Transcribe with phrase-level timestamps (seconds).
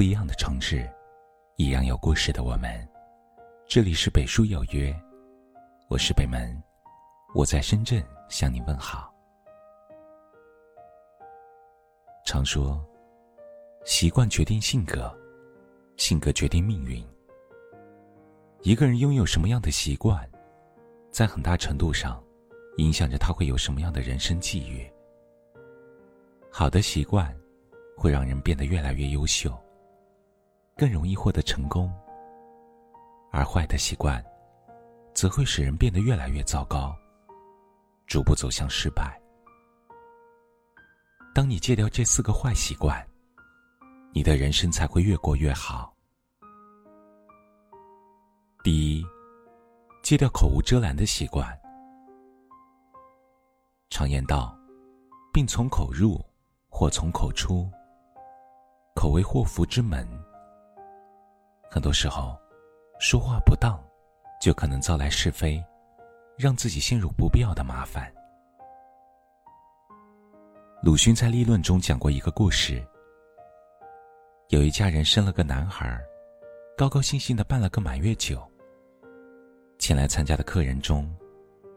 [0.00, 0.90] 不一样的城市，
[1.56, 2.88] 一样有故事的我们。
[3.68, 4.98] 这里是北书有约，
[5.90, 6.58] 我是北门，
[7.34, 9.12] 我在深圳向你问好。
[12.24, 12.82] 常说，
[13.84, 15.14] 习惯决定性格，
[15.98, 17.06] 性格决定命运。
[18.62, 20.26] 一个人拥有什么样的习惯，
[21.10, 22.24] 在很大程度上，
[22.78, 24.90] 影响着他会有什么样的人生际遇。
[26.50, 27.38] 好的习惯，
[27.98, 29.54] 会让人变得越来越优秀，
[30.80, 31.90] 更容易获得成功；
[33.30, 34.24] 而坏的习惯，
[35.12, 36.96] 则会使人变得越来越糟糕，
[38.06, 39.20] 逐步走向失败。
[41.34, 43.06] 当你戒掉这四个坏习惯，
[44.14, 45.94] 你的人生才会越过越好。
[48.64, 49.04] 第一，
[50.02, 51.46] 戒掉口无遮拦的习惯。
[53.90, 54.58] 常言道
[55.30, 56.18] ：“病从口入，
[56.70, 57.70] 祸从口出。”
[58.96, 60.08] 口为祸福之门。
[61.72, 62.36] 很多时候，
[62.98, 63.80] 说话不当，
[64.40, 65.62] 就可能招来是非，
[66.36, 68.12] 让自己陷入不必要的麻烦。
[70.82, 72.84] 鲁迅在立论中讲过一个故事：
[74.48, 75.96] 有一家人生了个男孩，
[76.76, 78.42] 高高兴兴的办了个满月酒。
[79.78, 81.08] 前来参加的客人中，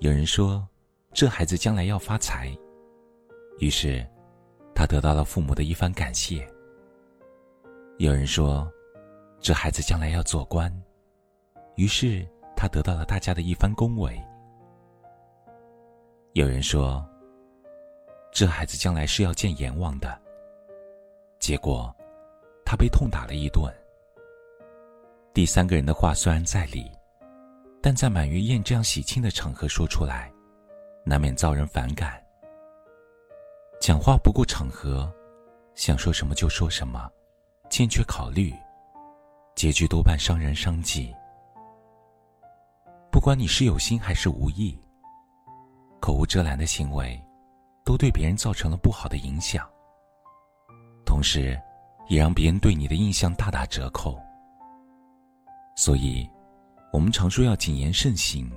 [0.00, 0.68] 有人说
[1.14, 2.54] ：“这孩子将来要发财。”
[3.58, 4.06] 于是，
[4.74, 6.46] 他得到了父母的一番感谢。
[7.96, 8.70] 有人说
[9.40, 10.72] ：“这孩子将来要做官。”
[11.76, 14.20] 于是，他得到了大家的一番恭维。
[16.32, 17.06] 有人说
[18.32, 20.20] ：“这孩子将来是要见阎王的。”
[21.40, 21.94] 结果，
[22.64, 23.72] 他被痛打了一顿。
[25.32, 26.90] 第三个人的话虽然在理。
[27.80, 30.32] 但在满月宴这样喜庆的场合说出来，
[31.04, 32.20] 难免遭人反感。
[33.80, 35.10] 讲话不顾场合，
[35.76, 37.08] 想说什么就说什么，
[37.70, 38.52] 欠缺考虑，
[39.58, 41.12] 结局多半伤人伤己。
[43.10, 44.78] 不管你是有心还是无意，
[46.00, 47.20] 口无遮拦的行为，
[47.84, 49.68] 都对别人造成了不好的影响，
[51.04, 51.60] 同时，
[52.06, 54.16] 也让别人对你的印象大打折扣。
[55.76, 56.30] 所以。
[56.90, 58.50] 我们常说要谨言慎行，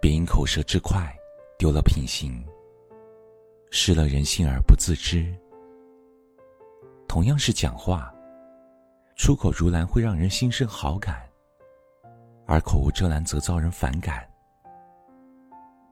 [0.00, 1.14] 别因口舌之快
[1.58, 2.42] 丢了品行，
[3.70, 5.36] 失了人心而不自知。
[7.06, 8.10] 同样是讲话，
[9.16, 11.26] 出口如兰会让人心生好感，
[12.46, 14.28] 而口无遮拦则遭人反感。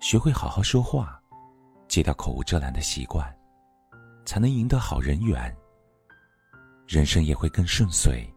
[0.00, 1.22] 学会好好说话，
[1.86, 3.32] 戒掉口无遮拦的习惯，
[4.26, 5.56] 才能赢得好人缘，
[6.88, 8.28] 人生也会更顺遂。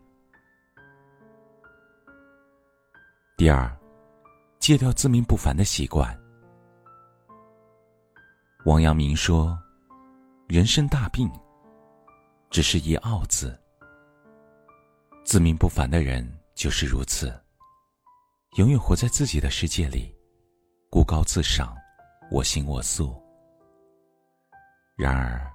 [3.35, 3.75] 第二，
[4.59, 6.15] 戒掉自命不凡的习惯。
[8.65, 9.57] 王阳明说
[10.47, 11.29] ：“人生大病，
[12.51, 13.59] 只是一傲字。
[15.25, 17.33] 自命不凡的人就是如此，
[18.57, 20.15] 永远活在自己的世界里，
[20.89, 21.75] 孤高自赏，
[22.29, 23.19] 我行我素。
[24.95, 25.51] 然而，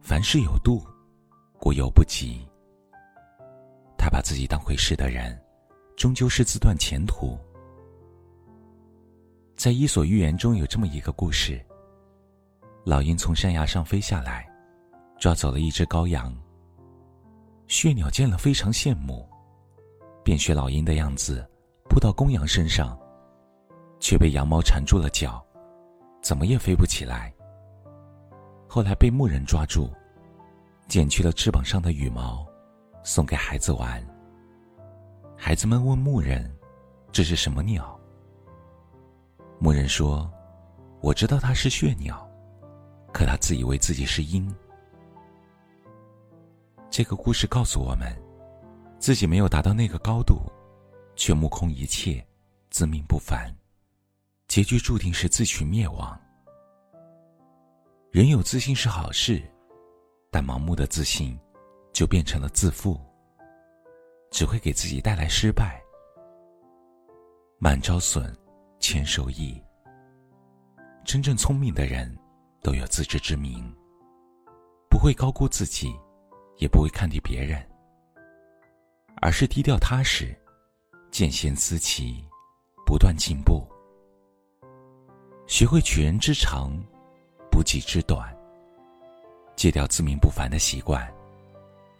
[0.00, 0.82] 凡事有度，
[1.60, 2.48] 过犹不及。
[3.98, 5.38] 他把自己当回事的人。”
[5.96, 7.38] 终究是自断前途。
[9.54, 11.64] 在《伊索寓言》中有这么一个故事：
[12.84, 14.44] 老鹰从山崖上飞下来，
[15.20, 16.36] 抓走了一只羔羊。
[17.74, 19.28] 血鸟见了非常羡慕，
[20.22, 21.44] 便学老鹰的样子
[21.90, 22.96] 扑到公羊身上，
[23.98, 25.44] 却被羊毛缠住了脚，
[26.22, 27.34] 怎么也飞不起来。
[28.68, 29.90] 后来被牧人抓住，
[30.86, 32.46] 剪去了翅膀上的羽毛，
[33.02, 34.00] 送给孩子玩。
[35.36, 36.48] 孩子们问牧人
[37.10, 37.98] ：“这是什么鸟？”
[39.58, 40.30] 牧人说
[41.02, 42.24] ：“我知道它是血鸟，
[43.12, 44.48] 可它自以为自己是鹰。”
[46.96, 48.16] 这个故事告诉我们，
[49.00, 50.48] 自己没有达到那个高度，
[51.16, 52.24] 却目空一切，
[52.70, 53.52] 自命不凡，
[54.46, 56.16] 结局注定是自取灭亡。
[58.12, 59.42] 人有自信是好事，
[60.30, 61.36] 但盲目的自信，
[61.92, 62.96] 就变成了自负。
[64.30, 65.82] 只会给自己带来失败。
[67.58, 68.32] 满招损，
[68.78, 69.60] 谦受益。
[71.04, 72.16] 真正聪明的人，
[72.62, 73.68] 都有自知之明，
[74.88, 75.92] 不会高估自己，
[76.56, 77.64] 也不会看低别人，
[79.20, 80.34] 而是低调踏实，
[81.10, 82.24] 见贤思齐，
[82.86, 83.66] 不断进步。
[85.46, 86.72] 学会取人之长，
[87.50, 88.34] 补己之短，
[89.56, 91.06] 戒掉自命不凡的习惯，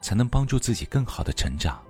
[0.01, 1.85] 才能帮助自己更好的成长。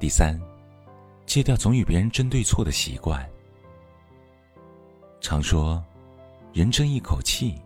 [0.00, 0.40] 第三，
[1.26, 3.28] 戒掉总与别人争对错的习惯。
[5.20, 5.82] 常说，
[6.52, 7.60] 人争一口气，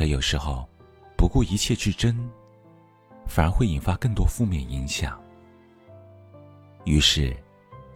[0.00, 0.66] 可有时候，
[1.14, 2.26] 不顾一切去争，
[3.26, 5.20] 反而会引发更多负面影响。
[6.86, 7.36] 于是，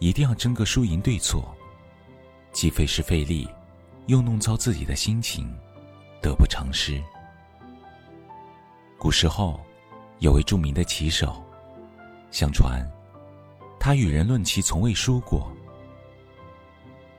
[0.01, 1.57] 一定要争个输赢对错，
[2.53, 3.49] 既费时费力，
[4.05, 5.51] 又弄糟自己的心情，
[6.21, 7.03] 得不偿失。
[8.99, 9.59] 古时候，
[10.19, 11.43] 有位著名的棋手，
[12.31, 12.87] 相传，
[13.81, 15.51] 他与人论棋从未输过。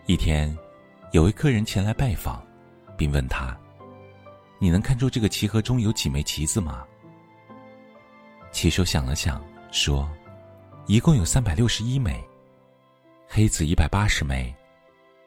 [0.06, 0.56] 一天，
[1.12, 2.46] 有位客人前来拜访，
[2.96, 3.60] 并问他。
[4.58, 6.86] 你能看出这个棋盒中有几枚棋子吗？
[8.52, 10.10] 棋手想了想，说
[10.88, 12.24] ：“一共有三百六十一枚，
[13.28, 14.56] 黑子一百八十枚，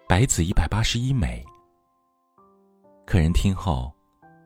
[0.09, 1.45] 白子一百八十一枚。”
[3.05, 3.93] 客人听后，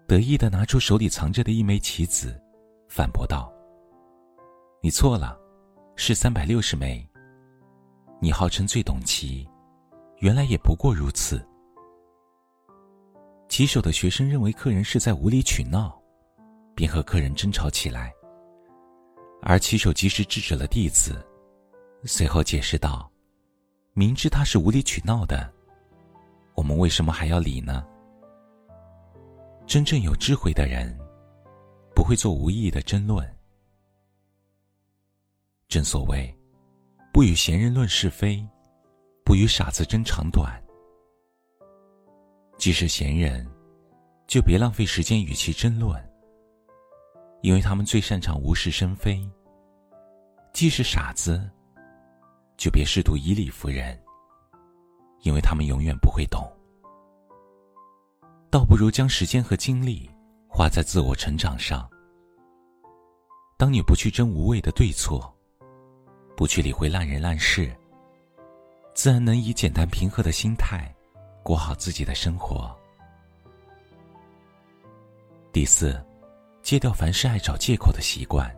[0.09, 2.41] 得意的拿出手里藏着的一枚棋子，
[2.89, 3.53] 反驳道
[4.83, 5.39] ：“你错了，
[5.95, 7.09] 是三百六十枚。
[8.21, 9.49] 你号称最懂棋，
[10.19, 11.41] 原来也不过如此。”
[13.53, 16.01] 棋手的学生认为客人是在无理取闹，
[16.75, 18.11] 便和客人争吵起来。
[19.43, 21.23] 而棋手及时制止了弟子，
[22.05, 23.13] 随后解释道
[23.93, 25.53] ：“明知他是无理取闹的，
[26.55, 27.85] 我们为什么还要理呢？”
[29.69, 30.99] 真正有智慧的人，
[31.95, 33.23] 不会做无意义的争论。
[35.69, 36.35] 正所谓，
[37.13, 38.43] 不与闲人论是非，
[39.27, 40.59] 不与傻子争长短。
[42.63, 43.45] 既是闲人，
[44.29, 46.01] 就别浪费时间与其争论，
[47.41, 49.29] 因为他们最擅长无事生非；
[50.53, 51.51] 既是傻子，
[52.57, 54.01] 就别试图以理服人，
[55.23, 56.41] 因为他们永远不会懂。
[58.49, 60.09] 倒不如将时间和精力
[60.47, 61.91] 花在自我成长上。
[63.59, 65.37] 当你不去争无谓的对错，
[66.37, 67.77] 不去理会烂人烂事，
[68.95, 70.95] 自然能以简单平和的心态。
[71.43, 72.75] 过好自己的生活。
[75.53, 76.03] 第四，
[76.63, 78.51] 戒掉凡事爱找借口的习惯。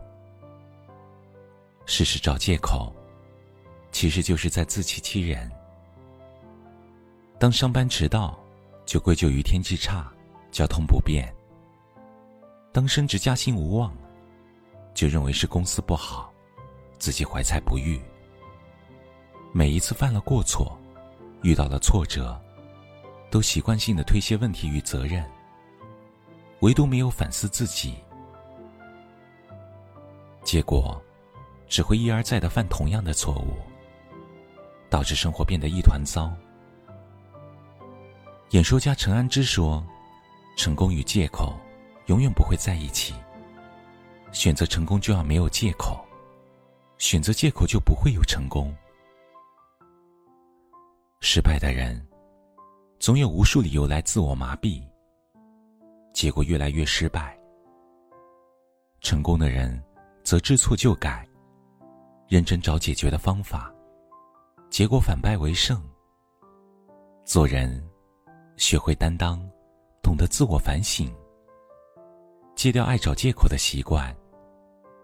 [1.85, 2.93] 事事找借口，
[3.91, 5.51] 其实就是在自欺欺人。
[7.37, 8.39] 当上班迟到，
[8.85, 10.11] 就归咎于天气差、
[10.51, 11.27] 交通不便；
[12.71, 13.93] 当升职加薪无望，
[14.93, 16.31] 就认为是公司不好，
[16.97, 18.01] 自己怀才不遇。
[19.51, 20.77] 每一次犯了过错，
[21.43, 22.39] 遇到了挫折。
[23.35, 25.21] 都习惯性的推卸问题与责任，
[26.61, 27.95] 唯独没有反思自己，
[30.41, 31.03] 结果
[31.67, 33.57] 只会一而再的犯同样的错误，
[34.89, 36.33] 导致生活变得一团糟。
[38.51, 39.85] 演说家陈安之说
[40.55, 41.59] ：“成功与借口
[42.05, 43.13] 永远不会在一起。
[44.31, 45.99] 选择成功就要没有借口，
[46.97, 48.73] 选择借口就不会有成功。
[51.19, 52.01] 失败的人。”
[52.97, 54.81] 总有无数理由来自我麻痹，
[56.13, 57.37] 结果越来越失败。
[59.01, 59.83] 成功的人
[60.23, 61.27] 则知错就改，
[62.27, 63.71] 认真找解决的方法，
[64.69, 65.79] 结果反败为胜。
[67.25, 67.83] 做人，
[68.55, 69.39] 学会担当，
[70.01, 71.13] 懂得自我反省，
[72.55, 74.15] 戒掉爱找借口的习惯，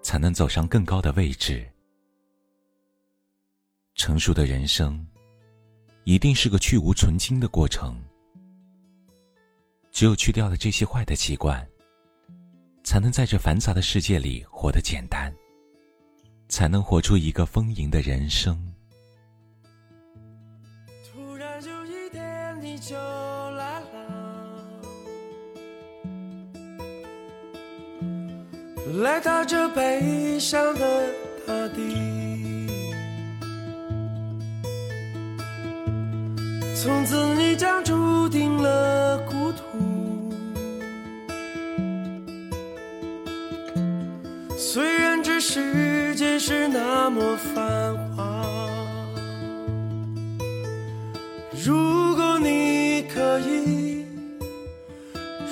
[0.02, 1.70] 才能走上更高的位置。
[3.96, 5.06] 成熟的人生。
[6.04, 7.96] 一定是个去无存精的过程。
[9.92, 11.68] 只有去掉了这些坏的习惯，
[12.84, 15.34] 才能在这繁杂的世界里活得简单，
[16.48, 18.58] 才能活出一个丰盈的人生。
[21.12, 24.82] 突然有一天你就来了，
[29.04, 31.14] 来到这悲伤的
[31.46, 32.21] 大地。
[36.84, 39.62] 从此你将注定了孤独。
[44.58, 48.68] 虽然这世界是那么繁华，
[51.64, 54.04] 如果你可以，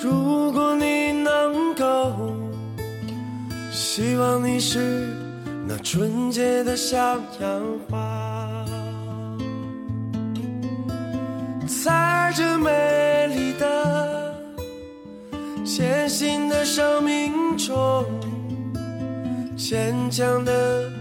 [0.01, 2.33] 如果你能够，
[3.71, 5.13] 希望你是
[5.67, 8.08] 那纯洁的向阳花。
[12.29, 14.35] 在这美丽的、
[15.65, 18.05] 艰辛的生命中，
[19.57, 20.91] 坚强的、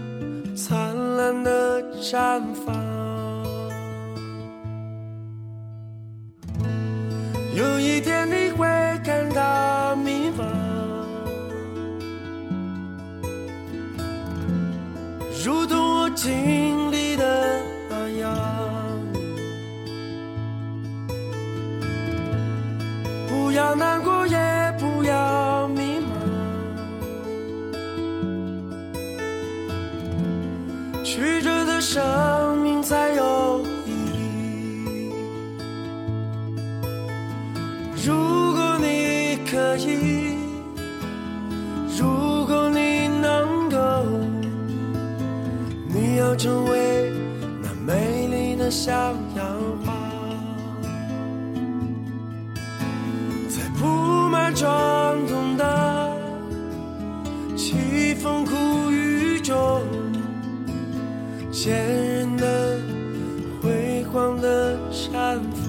[0.55, 0.75] 灿
[1.17, 2.75] 烂的绽放。
[7.55, 8.65] 有一天你会
[9.05, 10.43] 感到迷茫，
[15.45, 16.78] 如同我经
[39.51, 40.37] 可以，
[41.97, 43.77] 如果你能够，
[45.87, 47.11] 你要成为
[47.63, 49.47] 那美丽的小样
[49.83, 49.91] 花，
[53.49, 53.87] 在布
[54.29, 54.67] 满伤
[55.27, 56.11] 痛的
[57.57, 59.81] 凄风苦雨中。
[61.51, 62.77] 坚韧的、
[63.61, 65.68] 辉煌的绽放。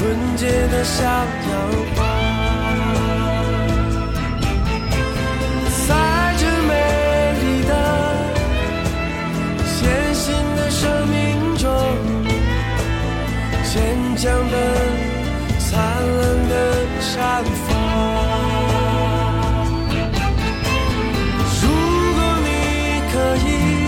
[0.00, 1.50] 纯洁的小莲
[1.94, 1.98] 花，
[5.86, 5.88] 在
[6.38, 6.72] 这美
[7.42, 7.72] 丽的、
[9.78, 9.80] 艰
[10.14, 11.68] 辛的生命中，
[13.62, 14.54] 坚强的、
[15.58, 15.68] 灿
[16.16, 16.52] 烂的
[17.02, 17.14] 绽
[17.66, 17.68] 放。
[21.60, 21.62] 如
[22.14, 22.48] 果你
[23.12, 23.14] 可
[23.46, 23.79] 以。